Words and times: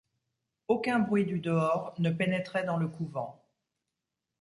Aucun 0.67 0.97
bruit 0.97 1.25
du 1.25 1.37
dehors 1.39 1.93
ne 1.99 2.09
pénétrait 2.09 2.63
dans 2.63 2.77
le 2.77 2.87
couvent. 2.87 3.39